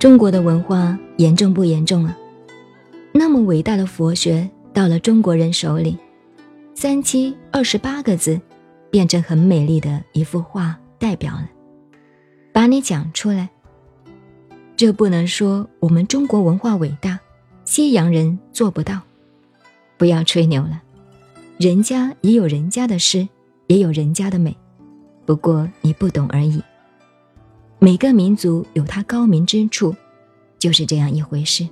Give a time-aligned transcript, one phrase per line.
[0.00, 2.16] 中国的文化严重不严重啊？
[3.12, 5.94] 那么伟大的佛学到了中国人手里，
[6.74, 8.40] 三七二十八个字，
[8.90, 11.46] 变成很美丽的一幅画，代表了，
[12.50, 13.50] 把你讲出来。
[14.74, 17.20] 这不能说我们中国文化伟大，
[17.66, 19.02] 西洋人做不到。
[19.98, 20.80] 不要吹牛了，
[21.58, 23.28] 人家也有人家的诗，
[23.66, 24.56] 也有人家的美，
[25.26, 26.62] 不过你不懂而已。
[27.82, 29.96] 每个民族有它高明之处，
[30.58, 31.66] 就是这样一回事。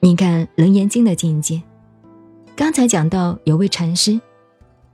[0.00, 1.62] 你看《楞严经》的境界，
[2.54, 4.20] 刚才讲到有位禅师，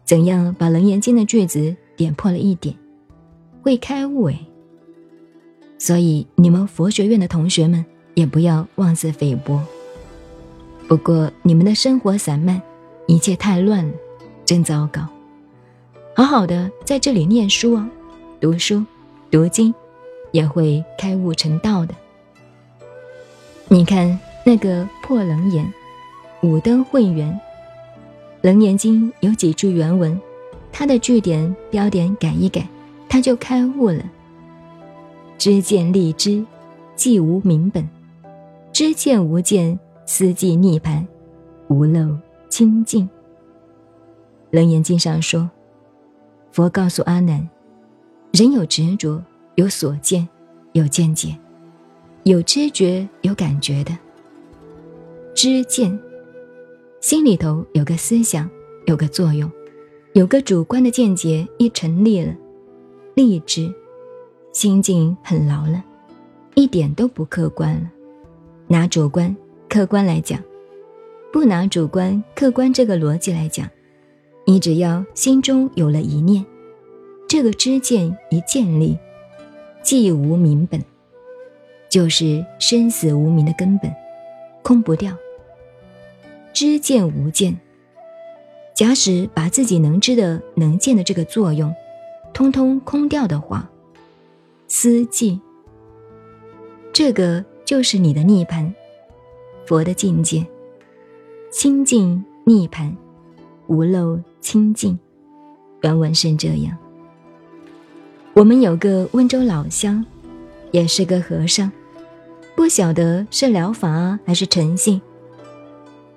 [0.05, 2.77] 怎样把《楞严经》的句子点破了一点，
[3.61, 4.39] 会开悟哎。
[5.81, 9.61] 所以你们佛学院的同学们也不要妄自菲薄。
[10.87, 12.63] 不过你们的生活散漫，
[13.09, 13.95] 一切太乱了，
[14.45, 15.05] 真糟糕。
[16.15, 17.91] 好好的在这里念书啊，
[18.41, 18.85] 读书。
[19.33, 19.75] 读经
[20.31, 21.95] 也会开悟成道的。
[23.69, 25.73] 你看那个破楞严，
[26.43, 27.41] 五灯会元，
[28.43, 30.21] 楞严经有几句原文，
[30.71, 32.69] 它的句点标点改一改，
[33.09, 34.05] 他就开悟了。
[35.39, 36.45] 知见立知，
[36.95, 37.83] 即无明本；
[38.71, 41.09] 知见无见，思即涅盘，
[41.69, 42.19] 无漏
[42.51, 43.09] 清净。
[44.51, 45.49] 楞严经上说，
[46.51, 47.49] 佛告诉阿难。
[48.33, 49.23] 人有执着，
[49.57, 50.27] 有所见，
[50.73, 51.37] 有见解，
[52.25, 53.95] 有知觉，有感觉的。
[55.35, 56.01] 知见，
[57.03, 58.49] 心里头有个思想，
[58.87, 59.51] 有个作用，
[60.15, 62.35] 有个主观的见解一成立了，
[63.15, 63.71] 立知，
[64.55, 65.85] 心境很牢了，
[66.55, 67.91] 一点都不客观了。
[68.67, 69.37] 拿主观、
[69.69, 70.43] 客观来讲，
[71.31, 73.69] 不拿主观、客观这个逻辑来讲，
[74.47, 76.43] 你只要心中有了一念。
[77.33, 78.99] 这个知见一建立，
[79.83, 80.85] 即无明本，
[81.89, 83.91] 就是生死无明的根本，
[84.63, 85.17] 空不掉。
[86.53, 87.59] 知见无见，
[88.75, 91.75] 假使把自己能知的、能见的这个作用，
[92.35, 93.71] 通通空掉的话，
[94.69, 95.41] 思寂，
[96.93, 98.75] 这个就是你的涅盘，
[99.65, 100.47] 佛的境界，
[101.51, 102.95] 清净涅盘，
[103.69, 104.99] 无漏清净。
[105.81, 106.77] 原文是这样。
[108.35, 110.05] 我们有个温州老乡，
[110.71, 111.71] 也是个和尚，
[112.57, 115.01] 不晓得是疗法还是诚信。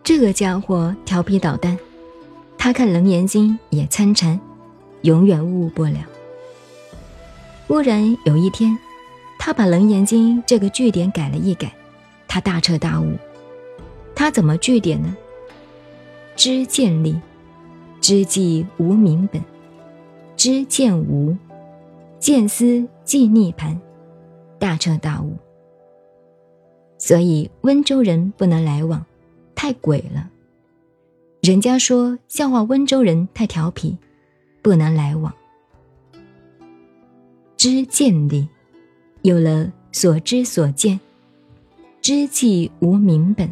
[0.02, 1.78] 这个家伙调皮捣蛋，
[2.58, 4.40] 他看《楞严经》也参禅，
[5.02, 5.98] 永远悟不了。
[7.68, 8.78] 忽然有一天，
[9.38, 11.74] 他把《楞严经》这个句点改了一改，
[12.30, 13.18] 他大彻大悟。
[14.16, 15.14] 他怎么句点呢？
[16.38, 17.20] 知见力，
[18.00, 19.42] 知即无明本，
[20.38, 21.36] 知见无。
[22.26, 23.80] 见思即逆盘，
[24.58, 25.38] 大彻大悟。
[26.98, 29.06] 所以温州人不能来往，
[29.54, 30.28] 太鬼了。
[31.44, 33.96] 人家说笑话温州人太调皮，
[34.64, 35.32] 不能来往。
[37.58, 38.50] 知见力，
[39.22, 41.00] 有了所知所见，
[42.02, 43.48] 知即无明本，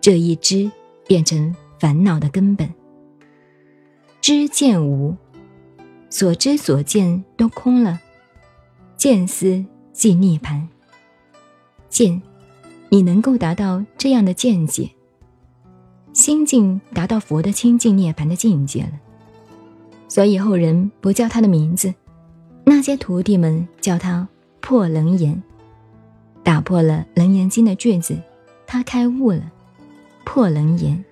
[0.00, 0.72] 这一知
[1.06, 2.66] 变成烦恼的根本。
[4.22, 5.14] 知见无。
[6.10, 8.00] 所知所见都空了，
[8.96, 10.68] 见思即涅盘。
[11.88, 12.20] 见，
[12.88, 14.90] 你能够达到这样的见解，
[16.12, 18.92] 心境达到佛的清净涅盘的境界了。
[20.08, 21.92] 所以后人不叫他的名字，
[22.64, 24.26] 那些徒弟们叫他
[24.60, 25.42] 破楞严，
[26.42, 28.18] 打破了楞严经的句子，
[28.66, 29.52] 他开悟了，
[30.24, 31.04] 破楞严。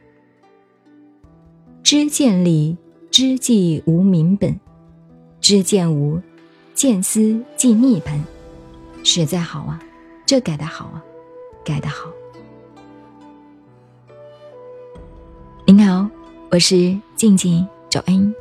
[1.82, 2.76] 知见理
[3.10, 4.58] 知即无明本。
[5.46, 6.20] 知见无，
[6.74, 8.20] 见思即逆本，
[9.04, 9.80] 实在好啊！
[10.26, 11.00] 这改的好啊，
[11.64, 12.10] 改的好。
[15.64, 16.10] 您好，
[16.50, 18.34] 我是静静找恩，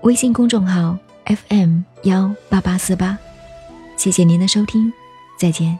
[0.00, 0.96] 微信公众号
[1.26, 3.18] FM 幺八八四八，
[3.98, 4.90] 谢谢您的收听，
[5.38, 5.78] 再见。